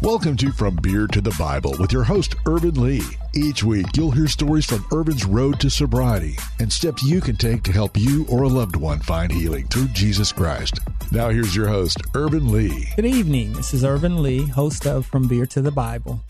[0.00, 3.02] Welcome to From Beer to the Bible with your host, Ervin Lee.
[3.34, 7.64] Each week, you'll hear stories from Ervin's road to sobriety and steps you can take
[7.64, 10.78] to help you or a loved one find healing through Jesus Christ.
[11.10, 12.86] Now, here's your host, Ervin Lee.
[12.94, 13.54] Good evening.
[13.54, 16.20] This is Ervin Lee, host of From Beer to the Bible.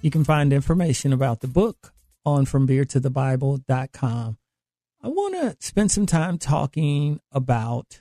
[0.00, 1.92] You can find information about the book
[2.24, 4.38] on FromBeerToTheBible.com.
[5.02, 8.00] I want to spend some time talking about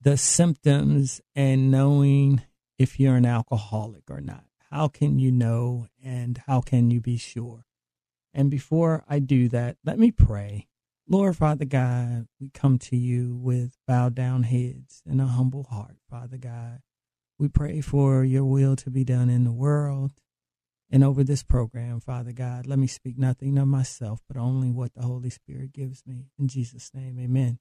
[0.00, 2.40] the symptoms and knowing
[2.80, 4.44] if you're an alcoholic or not.
[4.70, 7.66] How can you know and how can you be sure?
[8.32, 10.66] And before I do that, let me pray.
[11.06, 15.96] Lord, Father God, we come to you with bowed down heads and a humble heart,
[16.08, 16.80] Father God.
[17.38, 20.12] We pray for your will to be done in the world
[20.90, 22.66] and over this program, Father God.
[22.66, 26.30] Let me speak nothing of myself, but only what the Holy Spirit gives me.
[26.38, 27.58] In Jesus' name, amen.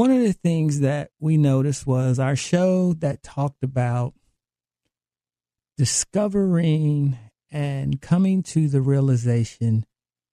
[0.00, 4.14] One of the things that we noticed was our show that talked about
[5.76, 7.18] discovering
[7.50, 9.84] and coming to the realization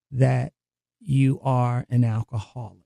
[0.09, 0.53] that
[1.01, 2.85] you are an alcoholic.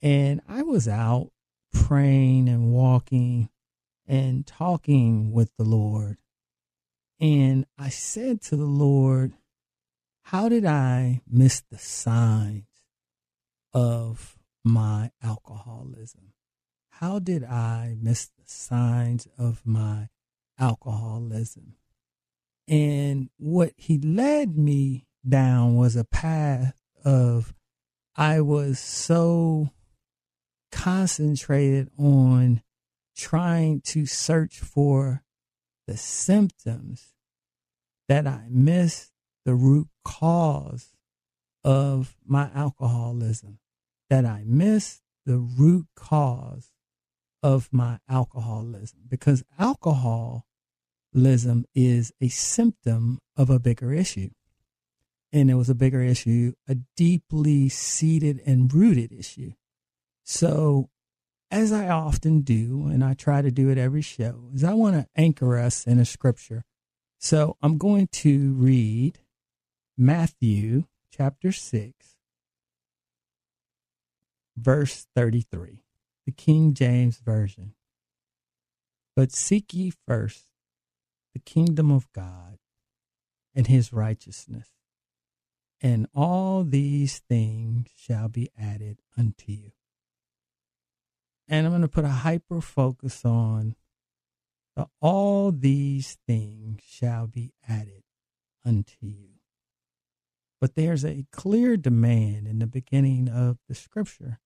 [0.00, 1.32] And I was out
[1.72, 3.50] praying and walking
[4.06, 6.18] and talking with the Lord.
[7.18, 9.32] And I said to the Lord,
[10.22, 12.68] How did I miss the signs
[13.74, 16.32] of my alcoholism?
[16.90, 20.08] How did I miss the signs of my
[20.58, 21.76] alcoholism?
[22.68, 27.54] And what he led me down was a path of
[28.16, 29.70] I was so
[30.70, 32.62] concentrated on
[33.16, 35.22] trying to search for
[35.86, 37.14] the symptoms
[38.08, 39.12] that I missed
[39.44, 40.92] the root cause
[41.64, 43.59] of my alcoholism
[44.10, 46.72] that I missed the root cause
[47.42, 50.44] of my alcoholism because alcoholism
[51.74, 54.30] is a symptom of a bigger issue.
[55.32, 59.52] And it was a bigger issue, a deeply seated and rooted issue.
[60.24, 60.90] So,
[61.52, 64.96] as I often do, and I try to do it every show, is I want
[64.96, 66.64] to anchor us in a scripture.
[67.18, 69.20] So, I'm going to read
[69.96, 71.92] Matthew chapter 6,
[74.60, 75.82] verse 33,
[76.26, 77.74] the King James Version.
[79.16, 80.46] But seek ye first
[81.34, 82.58] the kingdom of God
[83.54, 84.68] and his righteousness,
[85.80, 89.72] and all these things shall be added unto you.
[91.48, 93.74] And I'm going to put a hyper focus on
[94.76, 98.04] the all these things shall be added
[98.64, 99.30] unto you.
[100.60, 104.38] But there's a clear demand in the beginning of the scripture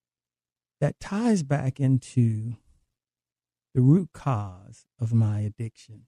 [0.84, 2.56] that ties back into
[3.74, 6.02] the root cause of my addiction.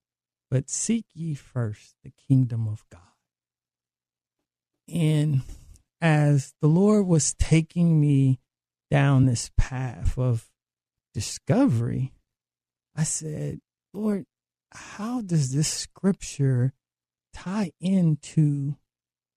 [0.51, 3.01] But seek ye first the kingdom of God.
[4.87, 5.41] And
[5.99, 8.39] as the Lord was taking me
[8.91, 10.51] down this path of
[11.15, 12.13] discovery,
[12.95, 13.63] I said,
[13.95, 14.27] Lord,
[14.73, 16.75] how does this scripture
[17.33, 18.77] tie into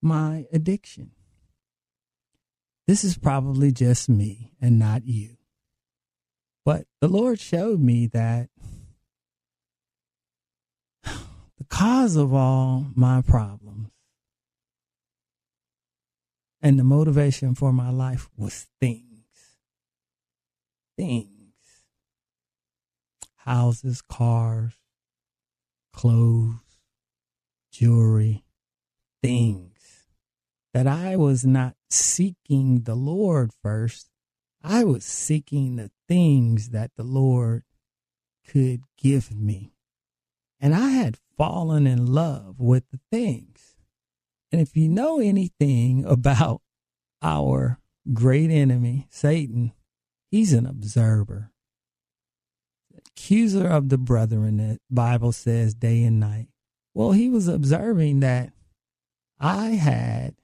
[0.02, 1.12] my addiction?
[2.90, 5.38] This is probably just me and not you.
[6.66, 8.50] But the Lord showed me that
[11.04, 13.92] the cause of all my problems
[16.64, 19.04] and the motivation for my life was things.
[20.98, 21.54] Things.
[23.36, 24.74] Houses, cars,
[25.94, 26.56] clothes,
[27.72, 28.44] jewelry,
[29.22, 29.69] things
[30.74, 34.10] that I was not seeking the Lord first.
[34.64, 37.64] I was seeking the things that the Lord
[38.48, 39.74] could give me.
[40.60, 43.76] And I had fallen in love with the things.
[44.52, 46.62] And if you know anything about
[47.22, 47.80] our
[48.14, 49.74] great enemy, Satan,
[50.30, 51.52] he's an observer.
[52.98, 56.48] Accuser of the brethren, the Bible says day and night.
[56.94, 58.52] Well, he was observing that
[59.40, 60.36] I had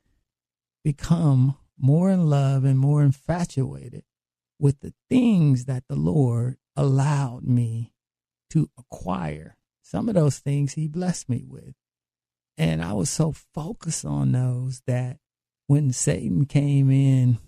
[0.85, 4.03] become more in love and more infatuated
[4.59, 7.91] with the things that the Lord allowed me
[8.51, 9.57] to acquire.
[9.81, 11.73] Some of those things He blessed me with.
[12.55, 15.17] And I was so focused on those that
[15.65, 17.39] when Satan came in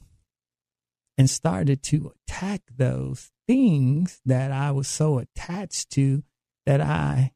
[1.15, 6.23] and started to attack those things that I was so attached to
[6.65, 7.33] that I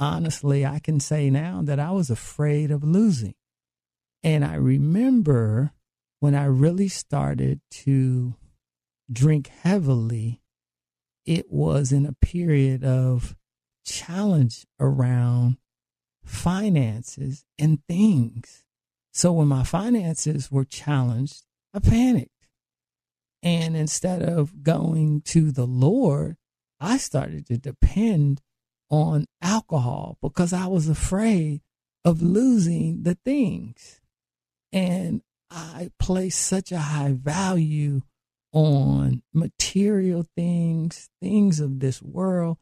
[0.00, 3.34] honestly, I can say now that I was afraid of losing.
[4.22, 5.72] And I remember
[6.20, 8.36] when I really started to
[9.10, 10.42] drink heavily,
[11.26, 13.36] it was in a period of
[13.84, 15.56] challenge around
[16.24, 18.64] finances and things.
[19.12, 21.42] So when my finances were challenged,
[21.74, 22.30] I panicked.
[23.42, 26.36] And instead of going to the Lord,
[26.78, 28.40] I started to depend
[28.88, 31.62] on alcohol because I was afraid
[32.04, 34.01] of losing the things.
[34.72, 38.02] And I place such a high value
[38.52, 42.58] on material things, things of this world,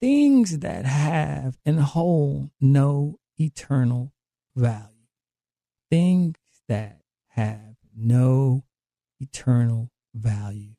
[0.00, 4.12] things that have and hold no eternal
[4.56, 4.84] value.
[5.90, 6.36] Things
[6.68, 8.64] that have no
[9.20, 10.74] eternal value.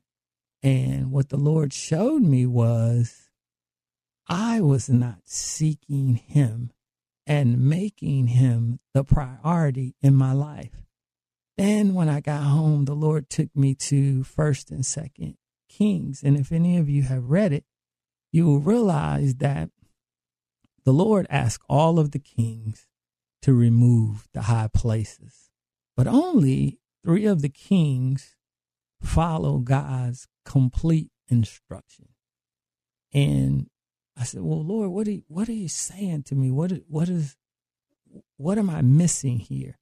[0.62, 3.30] And what the Lord showed me was
[4.28, 6.70] I was not seeking Him
[7.30, 10.82] and making Him the priority in my life.
[11.56, 15.36] Then when I got home, the Lord took me to first and second
[15.68, 16.24] Kings.
[16.24, 17.62] And if any of you have read it,
[18.32, 19.70] you will realize that
[20.84, 22.88] the Lord asked all of the kings
[23.42, 25.50] to remove the high places,
[25.96, 28.34] but only three of the kings
[29.00, 32.08] follow God's complete instruction.
[33.12, 33.68] And
[34.16, 36.50] I said, "Well, Lord, what are you, what are you saying to me?
[36.50, 37.36] What what is
[38.36, 39.80] what am I missing here?"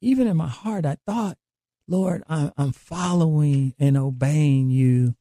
[0.00, 1.38] even in my heart, I thought,
[1.86, 5.16] Lord, I'm following and obeying you.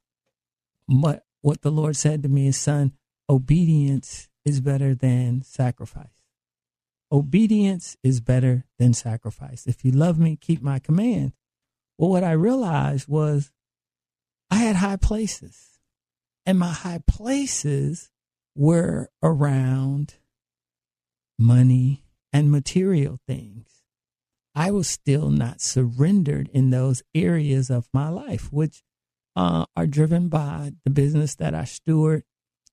[0.87, 2.93] But what the Lord said to me is, son,
[3.29, 6.07] obedience is better than sacrifice.
[7.11, 9.65] Obedience is better than sacrifice.
[9.65, 11.33] If you love me, keep my command.
[11.97, 13.51] Well, what I realized was
[14.51, 15.79] I had high places,
[16.45, 18.11] and my high places
[18.59, 20.15] were around
[21.37, 22.03] money
[22.33, 23.83] and material things.
[24.53, 28.83] I was still not surrendered in those areas of my life, which
[29.33, 32.23] uh, are driven by the business that I steward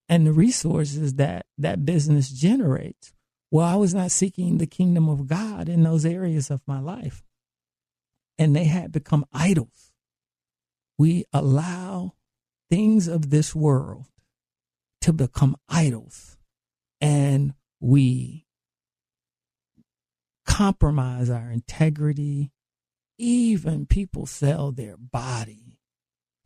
[0.09, 3.13] and the resources that that business generates.
[3.53, 7.23] Well, I was not seeking the kingdom of God in those areas of my life,
[8.37, 9.93] and they had become idols.
[10.99, 12.15] We allow
[12.69, 14.07] things of this world
[15.07, 16.37] to become idols,
[17.01, 18.45] and we
[20.45, 22.51] compromise our integrity.
[23.17, 25.79] Even people sell their body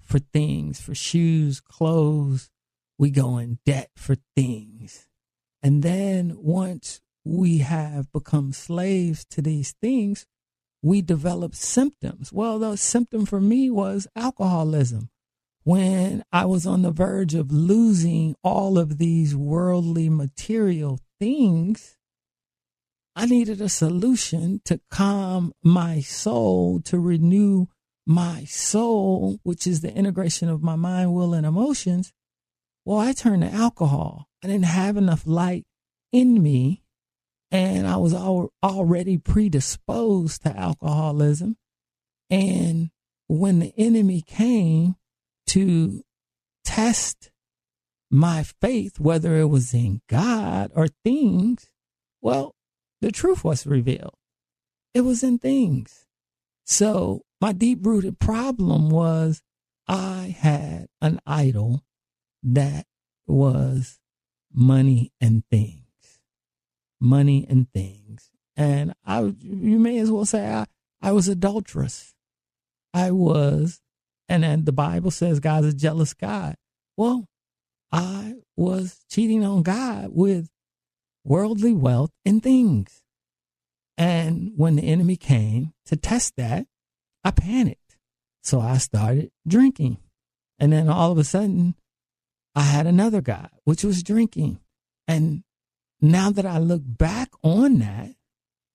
[0.02, 2.50] for things, for shoes, clothes.
[2.98, 5.08] We go in debt for things.
[5.62, 10.26] And then once we have become slaves to these things,
[10.82, 12.30] we develop symptoms.
[12.30, 15.08] Well, the symptom for me was alcoholism.
[15.62, 21.98] When I was on the verge of losing all of these worldly material things,
[23.14, 27.66] I needed a solution to calm my soul, to renew
[28.06, 32.12] my soul, which is the integration of my mind, will, and emotions.
[32.86, 34.28] Well, I turned to alcohol.
[34.42, 35.66] I didn't have enough light
[36.10, 36.82] in me,
[37.50, 41.56] and I was al- already predisposed to alcoholism.
[42.30, 42.90] And
[43.28, 44.96] when the enemy came
[45.50, 46.02] to
[46.64, 47.30] test
[48.10, 51.70] my faith, whether it was in God or things,
[52.20, 52.54] well,
[53.00, 54.14] the truth was revealed.
[54.94, 56.06] It was in things.
[56.64, 59.42] So my deep rooted problem was
[59.88, 61.82] I had an idol
[62.42, 62.86] that
[63.26, 63.98] was
[64.52, 65.84] money and things.
[67.00, 68.30] Money and things.
[68.56, 70.66] And I, you may as well say I,
[71.02, 72.14] I was adulterous.
[72.92, 73.80] I was,
[74.30, 76.54] and then the Bible says God's a jealous God.
[76.96, 77.26] Well,
[77.90, 80.48] I was cheating on God with
[81.24, 83.02] worldly wealth and things.
[83.98, 86.66] And when the enemy came to test that,
[87.24, 87.98] I panicked.
[88.44, 89.98] So I started drinking.
[90.60, 91.74] And then all of a sudden,
[92.54, 94.60] I had another guy, which was drinking.
[95.08, 95.42] And
[96.00, 98.10] now that I look back on that,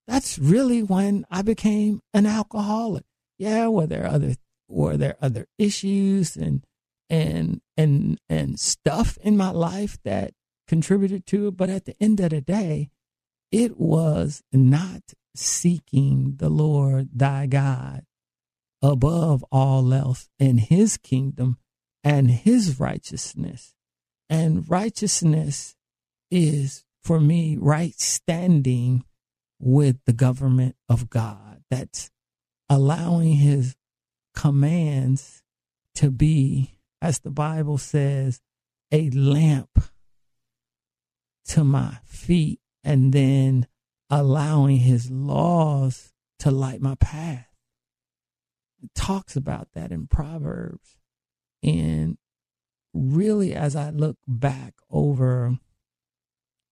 [0.05, 3.05] that's really when I became an alcoholic.
[3.37, 4.35] Yeah, were there other
[4.67, 6.65] were there other issues and
[7.09, 10.33] and and and stuff in my life that
[10.67, 11.57] contributed to it.
[11.57, 12.89] But at the end of the day,
[13.51, 15.01] it was not
[15.35, 18.05] seeking the Lord thy God
[18.81, 21.57] above all else in his kingdom
[22.03, 23.73] and his righteousness.
[24.29, 25.75] And righteousness
[26.31, 29.03] is for me right standing
[29.59, 31.63] with the government of God.
[31.69, 32.11] That's
[32.69, 33.75] allowing his
[34.35, 35.41] commands
[35.95, 38.41] to be, as the Bible says,
[38.91, 39.79] a lamp
[41.47, 43.67] to my feet and then
[44.09, 47.47] allowing his laws to light my path.
[48.83, 50.97] It talks about that in Proverbs.
[51.63, 52.17] And
[52.93, 55.57] really, as I look back over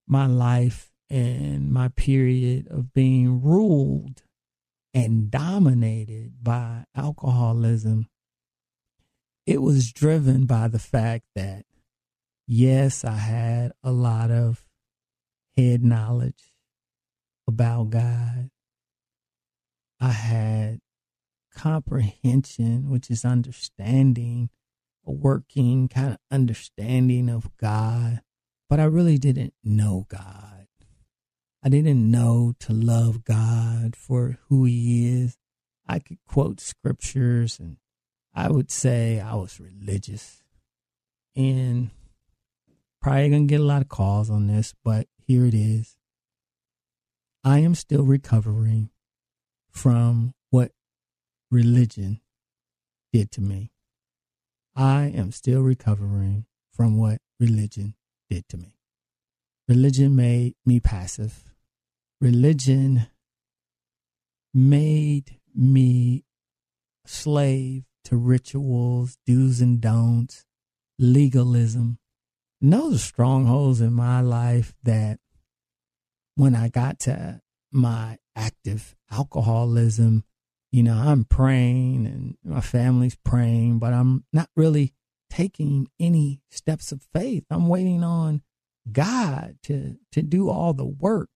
[0.06, 4.23] my life and my period of being ruled
[4.94, 8.08] and dominated by alcoholism,
[9.44, 11.66] it was driven by the fact that,
[12.46, 14.64] yes, I had a lot of
[15.56, 16.54] head knowledge
[17.46, 18.50] about God.
[20.00, 20.80] I had
[21.54, 24.50] comprehension, which is understanding,
[25.06, 28.20] a working kind of understanding of God,
[28.70, 30.63] but I really didn't know God.
[31.64, 35.38] I didn't know to love God for who He is.
[35.88, 37.78] I could quote scriptures and
[38.34, 40.42] I would say I was religious.
[41.34, 41.90] And
[43.00, 45.96] probably gonna get a lot of calls on this, but here it is.
[47.42, 48.90] I am still recovering
[49.70, 50.72] from what
[51.50, 52.20] religion
[53.10, 53.72] did to me.
[54.76, 57.94] I am still recovering from what religion
[58.28, 58.76] did to me.
[59.66, 61.53] Religion made me passive.
[62.24, 63.06] Religion
[64.54, 66.24] made me
[67.04, 70.46] slave to rituals, do's and don'ts,
[70.98, 71.98] legalism.
[72.62, 75.18] And those are strongholds in my life that
[76.34, 80.24] when I got to my active alcoholism,
[80.72, 84.94] you know, I'm praying and my family's praying, but I'm not really
[85.28, 87.44] taking any steps of faith.
[87.50, 88.40] I'm waiting on
[88.90, 91.28] God to to do all the work.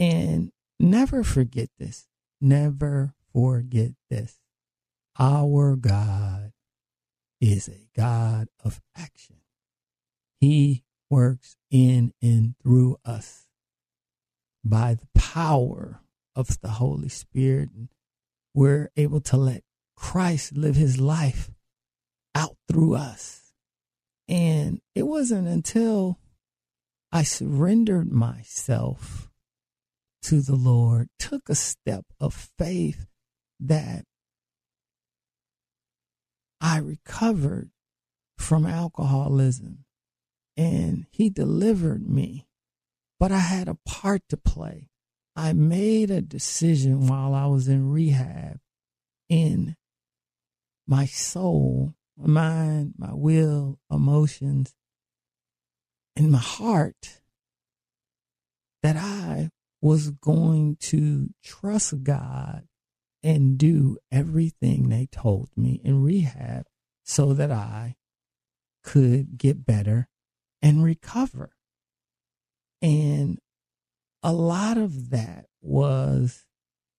[0.00, 2.08] And never forget this.
[2.40, 4.40] Never forget this.
[5.18, 6.52] Our God
[7.40, 9.36] is a God of action.
[10.40, 13.46] He works in and through us
[14.64, 16.00] by the power
[16.34, 17.68] of the Holy Spirit.
[17.76, 17.88] And
[18.54, 19.64] we're able to let
[19.96, 21.50] Christ live his life
[22.34, 23.52] out through us.
[24.28, 26.18] And it wasn't until
[27.12, 29.29] I surrendered myself
[30.22, 33.06] to the Lord, took a step of faith
[33.58, 34.04] that
[36.60, 37.70] I recovered
[38.38, 39.84] from alcoholism
[40.56, 42.46] and he delivered me.
[43.18, 44.88] But I had a part to play.
[45.36, 48.58] I made a decision while I was in rehab
[49.28, 49.76] in
[50.86, 54.74] my soul, my mind, my will, emotions,
[56.16, 57.20] and my heart
[58.82, 62.64] that I was going to trust God
[63.22, 66.66] and do everything they told me in rehab
[67.04, 67.96] so that I
[68.82, 70.08] could get better
[70.62, 71.50] and recover.
[72.82, 73.38] And
[74.22, 76.46] a lot of that was,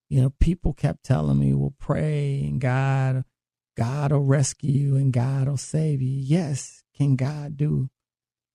[0.09, 3.23] you know, people kept telling me, well, pray and God,
[3.77, 6.09] God will rescue you and God will save you.
[6.09, 6.83] Yes.
[6.95, 7.89] Can God do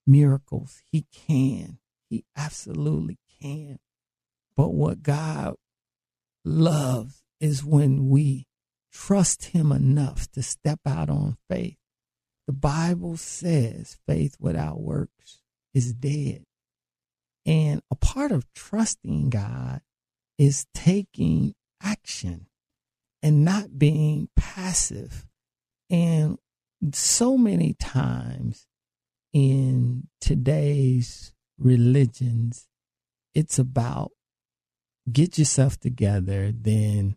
[0.07, 0.83] miracles?
[0.91, 1.79] He can.
[2.09, 3.79] He absolutely can.
[4.57, 5.55] But what God
[6.45, 8.47] loves is when we
[8.93, 11.77] trust Him enough to step out on faith.
[12.47, 15.43] The Bible says faith without works
[15.75, 16.45] is dead.
[17.45, 19.81] And a part of trusting God
[20.39, 22.47] is taking action
[23.23, 25.27] and not being passive.
[25.91, 26.39] And
[26.93, 28.67] so many times
[29.33, 32.67] in today's religions,
[33.35, 34.13] it's about
[35.11, 37.17] get yourself together, then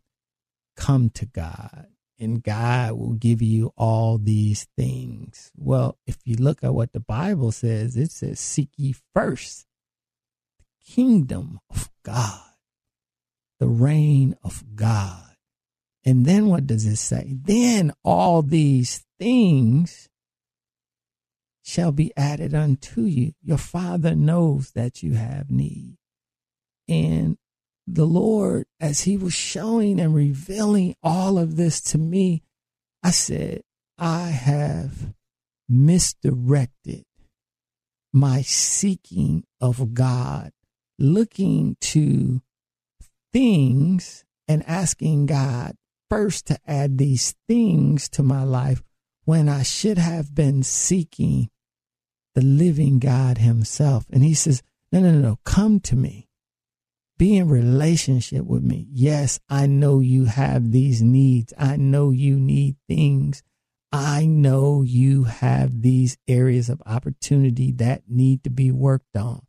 [0.75, 1.87] come to God
[2.19, 5.51] and God will give you all these things.
[5.55, 9.65] Well, if you look at what the Bible says, it says, Seek ye first
[10.59, 12.41] the kingdom of God,
[13.59, 15.23] the reign of God.
[16.05, 17.35] And then what does it say?
[17.41, 20.09] Then all these things
[21.63, 23.33] shall be added unto you.
[23.43, 25.97] Your Father knows that you have need.
[26.87, 27.37] And
[27.93, 32.43] the Lord, as He was showing and revealing all of this to me,
[33.03, 33.63] I said,
[33.97, 35.13] I have
[35.67, 37.05] misdirected
[38.13, 40.51] my seeking of God,
[40.97, 42.41] looking to
[43.33, 45.75] things and asking God
[46.09, 48.83] first to add these things to my life
[49.25, 51.49] when I should have been seeking
[52.35, 54.05] the living God Himself.
[54.11, 56.28] And He says, No, no, no, no, come to me
[57.19, 58.87] be in relationship with me.
[58.91, 61.53] Yes, I know you have these needs.
[61.57, 63.43] I know you need things.
[63.91, 69.41] I know you have these areas of opportunity that need to be worked on.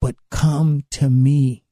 [0.00, 1.64] But come to me.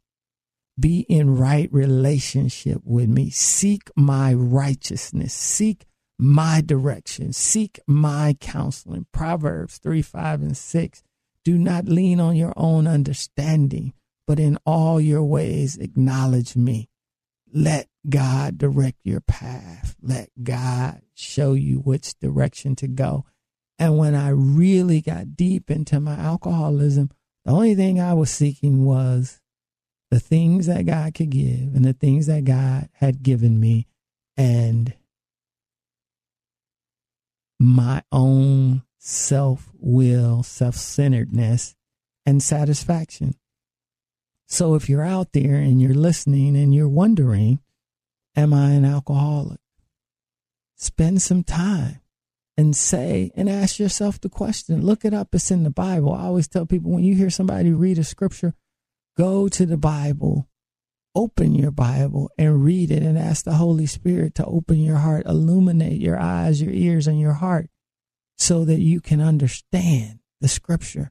[0.79, 3.31] Be in right relationship with me.
[3.31, 5.33] Seek my righteousness.
[5.33, 5.87] Seek
[6.19, 7.33] my direction.
[7.33, 9.07] Seek my counseling.
[9.13, 11.03] Proverbs 3, 5, and 6
[11.45, 13.93] Do not lean on your own understanding,
[14.27, 16.89] but in all your ways acknowledge me.
[17.53, 19.97] Let God direct your path.
[20.03, 23.25] Let God show you which direction to go.
[23.79, 27.11] And when I really got deep into my alcoholism,
[27.45, 29.41] the only thing I was seeking was
[30.11, 33.87] the things that God could give and the things that God had given me
[34.37, 34.95] and
[37.59, 41.75] my own self will, self centeredness,
[42.25, 43.35] and satisfaction.
[44.47, 47.61] So if you're out there and you're listening and you're wondering,
[48.37, 49.61] am I an alcoholic?
[50.77, 52.01] Spend some time
[52.57, 54.85] and say and ask yourself the question.
[54.85, 55.35] Look it up.
[55.35, 56.13] It's in the Bible.
[56.13, 58.55] I always tell people when you hear somebody read a scripture,
[59.17, 60.49] go to the Bible,
[61.15, 65.27] open your Bible and read it and ask the Holy Spirit to open your heart,
[65.27, 67.69] illuminate your eyes, your ears, and your heart
[68.39, 71.11] so that you can understand the scripture.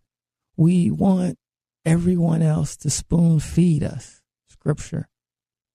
[0.55, 1.37] We want
[1.85, 5.07] everyone else to spoon feed us scripture.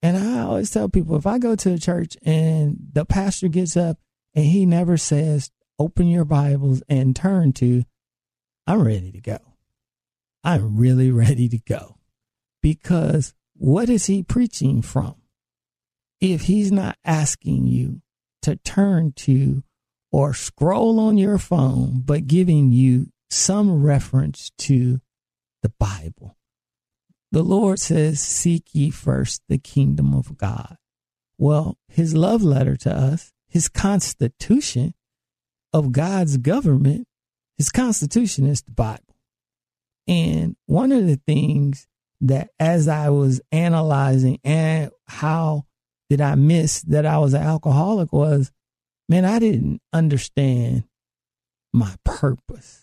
[0.01, 3.77] And I always tell people if I go to a church and the pastor gets
[3.77, 3.97] up
[4.33, 7.83] and he never says, open your Bibles and turn to,
[8.67, 9.37] I'm ready to go.
[10.43, 11.97] I'm really ready to go.
[12.61, 15.15] Because what is he preaching from?
[16.19, 18.01] If he's not asking you
[18.41, 19.63] to turn to
[20.11, 24.99] or scroll on your phone, but giving you some reference to
[25.61, 26.37] the Bible.
[27.31, 30.77] The Lord says, Seek ye first the kingdom of God.
[31.37, 34.93] Well, his love letter to us, his constitution
[35.73, 37.07] of God's government,
[37.57, 39.15] his constitution is the Bible.
[40.07, 41.87] And one of the things
[42.21, 45.65] that as I was analyzing and how
[46.09, 48.51] did I miss that I was an alcoholic was
[49.07, 50.83] man, I didn't understand
[51.73, 52.80] my purpose.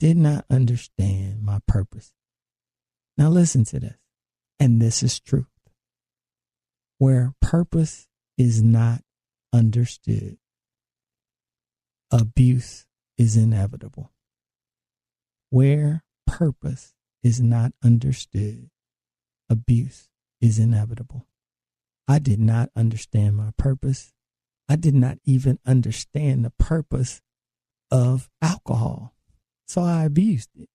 [0.00, 2.12] Did not understand my purpose.
[3.16, 3.96] Now, listen to this,
[4.58, 5.46] and this is truth.
[6.98, 9.02] Where purpose is not
[9.52, 10.38] understood,
[12.10, 14.12] abuse is inevitable.
[15.50, 18.70] Where purpose is not understood,
[19.48, 20.08] abuse
[20.40, 21.26] is inevitable.
[22.08, 24.12] I did not understand my purpose.
[24.68, 27.22] I did not even understand the purpose
[27.90, 29.14] of alcohol.
[29.66, 30.68] So I abused it.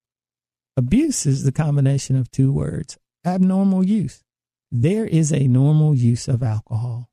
[0.77, 4.23] Abuse is the combination of two words abnormal use.
[4.71, 7.09] There is a normal use of alcohol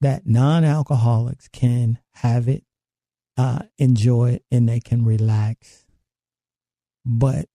[0.00, 2.64] that non alcoholics can have it,
[3.36, 5.84] uh, enjoy it, and they can relax.
[7.04, 7.46] But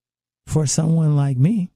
[0.45, 1.71] for someone like me,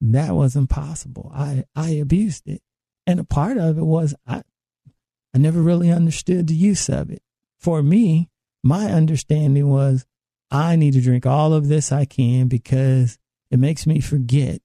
[0.00, 1.30] that wasn't possible.
[1.34, 2.62] I, I abused it.
[3.06, 4.42] And a part of it was I,
[5.34, 7.22] I never really understood the use of it.
[7.58, 8.30] For me,
[8.62, 10.06] my understanding was
[10.50, 13.18] I need to drink all of this I can because
[13.50, 14.60] it makes me forget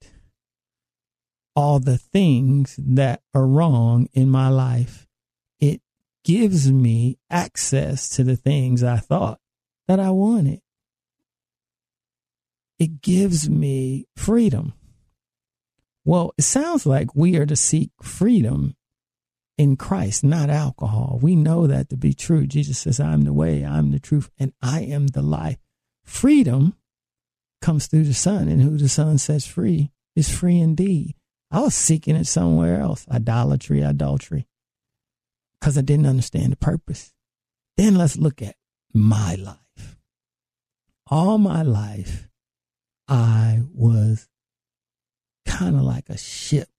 [1.54, 5.06] all the things that are wrong in my life.
[5.60, 5.80] It
[6.24, 9.38] gives me access to the things I thought
[9.88, 10.60] that I wanted.
[12.78, 14.74] It gives me freedom.
[16.04, 18.76] Well, it sounds like we are to seek freedom
[19.56, 21.18] in Christ, not alcohol.
[21.22, 22.46] We know that to be true.
[22.46, 25.58] Jesus says, I'm the way, I'm the truth, and I am the life.
[26.06, 26.74] Freedom
[27.60, 31.14] comes through the Son, and who the Son sets free is free indeed.
[31.50, 34.46] I was seeking it somewhere else idolatry, adultery,
[35.60, 37.12] because I didn't understand the purpose.
[37.76, 38.56] Then let's look at
[38.94, 39.98] my life.
[41.08, 42.28] All my life,
[43.06, 44.28] I was
[45.44, 46.70] kind of like a ship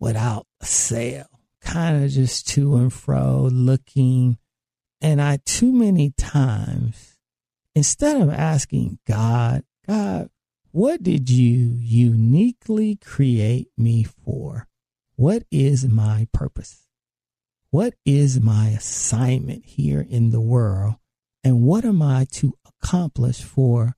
[0.00, 1.26] without a sail
[1.66, 4.38] kind of just to and fro looking.
[5.00, 7.15] And I, too many times,
[7.76, 10.30] instead of asking God, God,
[10.72, 14.66] what did you uniquely create me for?
[15.14, 16.88] What is my purpose?
[17.70, 20.94] What is my assignment here in the world?
[21.44, 23.94] And what am I to accomplish for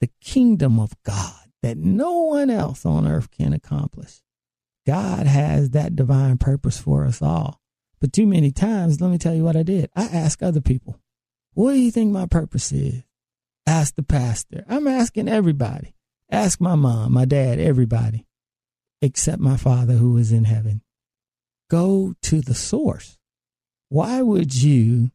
[0.00, 4.22] the kingdom of God that no one else on earth can accomplish?
[4.86, 7.60] God has that divine purpose for us all.
[8.00, 9.88] But too many times, let me tell you what I did.
[9.94, 11.00] I ask other people,
[11.54, 13.02] what do you think my purpose is?
[13.66, 14.64] Ask the pastor.
[14.68, 15.94] I'm asking everybody.
[16.30, 18.26] Ask my mom, my dad, everybody,
[19.00, 20.82] except my father who is in heaven.
[21.70, 23.18] Go to the source.
[23.88, 25.10] Why would you,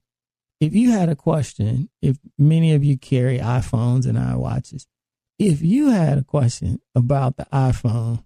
[0.60, 4.86] if you had a question, if many of you carry iPhones and iWatches,
[5.38, 8.24] if you had a question about the iPhone,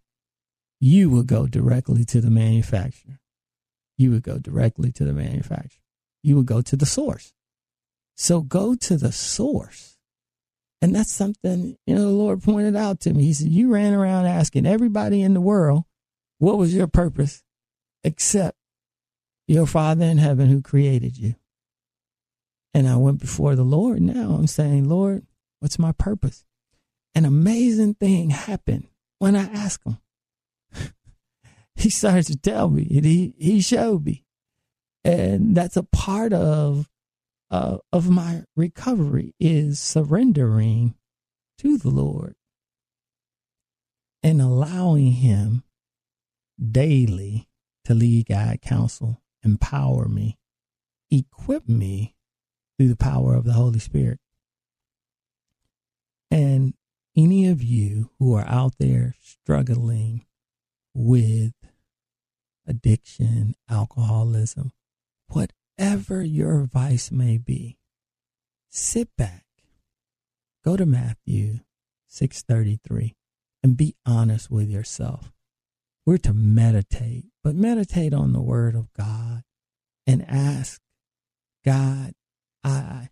[0.79, 3.19] you would go directly to the manufacturer.
[3.97, 5.81] You would go directly to the manufacturer.
[6.23, 7.33] You would go to the source.
[8.15, 9.97] So go to the source
[10.81, 13.23] And that's something, you know, the Lord pointed out to me.
[13.23, 15.85] He said, You ran around asking everybody in the world,
[16.39, 17.41] what was your purpose
[18.03, 18.57] except
[19.47, 21.35] your Father in heaven who created you?
[22.73, 24.01] And I went before the Lord.
[24.01, 25.25] Now I'm saying, Lord,
[25.61, 26.43] what's my purpose?
[27.15, 28.87] An amazing thing happened
[29.19, 29.99] when I asked him.
[31.75, 34.25] he started to tell me, and he, he showed me.
[35.05, 36.89] And that's a part of
[37.53, 40.95] uh, of my recovery is surrendering
[41.59, 42.33] to the Lord
[44.23, 45.63] and allowing Him
[46.59, 47.47] daily
[47.85, 50.39] to lead, guide, counsel, empower me,
[51.11, 52.15] equip me
[52.75, 54.19] through the power of the Holy Spirit.
[56.31, 56.73] And
[57.15, 60.25] any of you who are out there struggling
[60.95, 61.53] with
[62.65, 64.71] addiction, alcoholism,
[65.77, 67.77] whatever your vice may be,
[68.69, 69.45] sit back,
[70.63, 71.59] go to Matthew
[72.09, 73.15] 6:33
[73.61, 75.31] and be honest with yourself.
[76.05, 79.43] We're to meditate, but meditate on the word of God
[80.05, 80.81] and ask
[81.63, 82.13] God,
[82.63, 83.09] I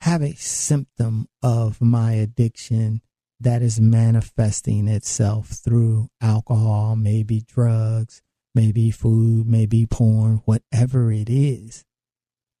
[0.00, 3.02] have a symptom of my addiction
[3.40, 8.22] that is manifesting itself through alcohol, maybe drugs,
[8.58, 11.84] maybe food, maybe porn, whatever it is,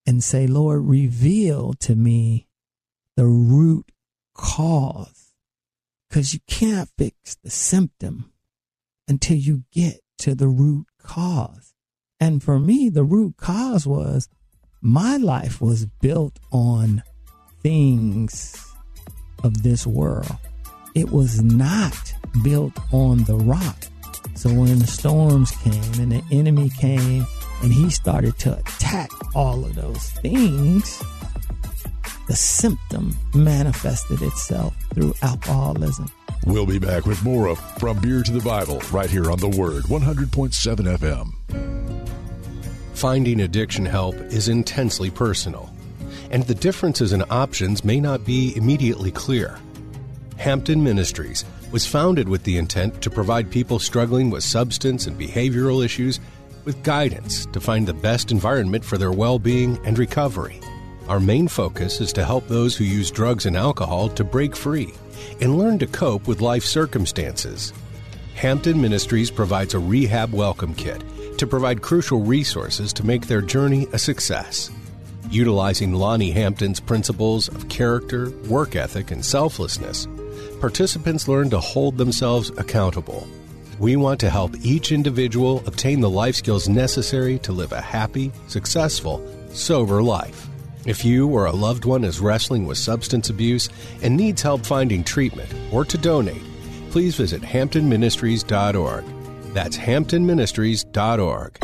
[0.06, 2.46] and say, Lord, reveal to me
[3.16, 3.90] the root
[4.32, 5.34] cause.
[6.08, 8.32] Because you can't fix the symptom
[9.08, 11.74] until you get to the root cause.
[12.20, 14.28] And for me, the root cause was
[14.80, 17.02] my life was built on
[17.60, 18.72] things
[19.42, 20.38] of this world.
[20.94, 23.86] It was not built on the rock.
[24.38, 27.26] So when the storms came and the enemy came
[27.60, 31.02] and he started to attack all of those things,
[32.28, 36.08] the symptom manifested itself through alcoholism.
[36.46, 39.48] We'll be back with more of From Beer to the Bible right here on The
[39.48, 42.06] Word 100.7 FM.
[42.94, 45.68] Finding addiction help is intensely personal,
[46.30, 49.58] and the differences in options may not be immediately clear.
[50.36, 55.84] Hampton Ministries was founded with the intent to provide people struggling with substance and behavioral
[55.84, 56.20] issues
[56.64, 60.60] with guidance to find the best environment for their well being and recovery.
[61.08, 64.92] Our main focus is to help those who use drugs and alcohol to break free
[65.40, 67.72] and learn to cope with life circumstances.
[68.34, 71.02] Hampton Ministries provides a rehab welcome kit
[71.38, 74.70] to provide crucial resources to make their journey a success.
[75.30, 80.06] Utilizing Lonnie Hampton's principles of character, work ethic, and selflessness,
[80.60, 83.26] participants learn to hold themselves accountable.
[83.78, 88.32] We want to help each individual obtain the life skills necessary to live a happy,
[88.48, 90.48] successful, sober life.
[90.84, 93.68] If you or a loved one is wrestling with substance abuse
[94.02, 96.42] and needs help finding treatment or to donate,
[96.90, 99.04] please visit hamptonministries.org.
[99.54, 101.58] That's hamptonministries.org.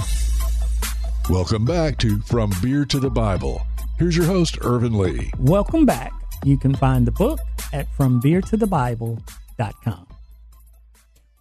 [1.31, 3.63] Welcome back to From Beer to the Bible.
[3.99, 5.33] Here's your host, Ervin Lee.
[5.39, 6.14] Welcome back.
[6.45, 7.41] You can find the book
[7.73, 10.07] at FromBeerToTheBible.com.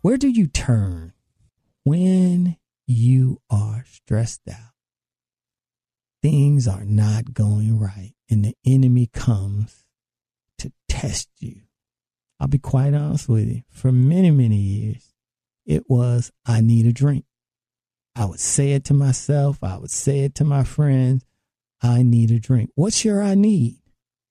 [0.01, 1.11] Where do you turn
[1.83, 2.55] when
[2.87, 4.71] you are stressed out?
[6.21, 9.83] Things are not going right, and the enemy comes
[10.59, 11.63] to test you.
[12.39, 13.63] I'll be quite honest with you.
[13.69, 15.13] For many, many years,
[15.65, 17.25] it was, I need a drink.
[18.15, 21.25] I would say it to myself, I would say it to my friends,
[21.81, 22.69] I need a drink.
[22.75, 23.82] What's your I need?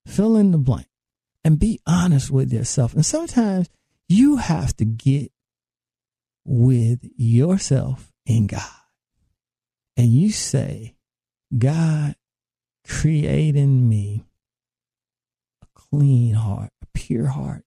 [0.06, 0.88] Fill in the blank
[1.44, 2.94] and be honest with yourself.
[2.94, 3.68] And sometimes
[4.08, 5.32] you have to get
[6.44, 8.62] with yourself and God.
[9.96, 10.94] And you say,
[11.56, 12.16] God,
[12.86, 14.24] create in me
[15.62, 17.64] a clean heart, a pure heart.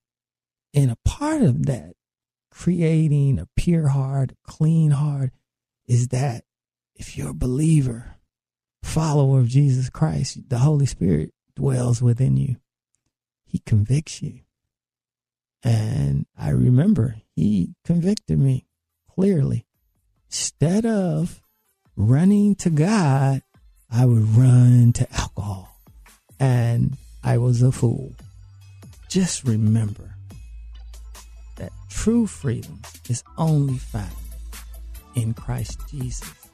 [0.74, 1.94] And a part of that,
[2.50, 5.30] creating a pure heart, a clean heart,
[5.86, 6.44] is that
[6.96, 8.16] if you're a believer,
[8.82, 12.56] follower of Jesus Christ, the Holy Spirit dwells within you.
[13.44, 14.40] He convicts you.
[15.64, 18.66] And I remember he convicted me
[19.12, 19.66] clearly.
[20.26, 21.40] Instead of
[21.96, 23.42] running to God,
[23.90, 25.80] I would run to alcohol.
[26.38, 28.14] And I was a fool.
[29.08, 30.14] Just remember
[31.56, 34.12] that true freedom is only found
[35.14, 36.45] in Christ Jesus.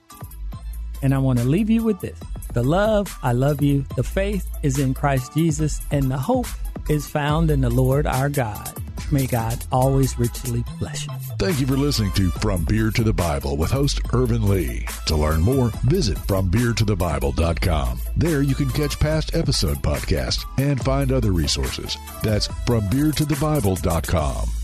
[1.02, 2.18] And I want to leave you with this
[2.52, 3.84] the love, I love you.
[3.96, 6.46] The faith is in Christ Jesus, and the hope
[6.88, 8.72] is found in the Lord our God.
[9.10, 11.12] May God always richly bless you.
[11.38, 14.86] Thank you for listening to From Beer to the Bible with host Ervin Lee.
[15.06, 18.00] To learn more, visit FromBeerToTheBible.com.
[18.16, 21.96] There you can catch past episode podcasts and find other resources.
[22.22, 24.61] That's FromBeerToTheBible.com.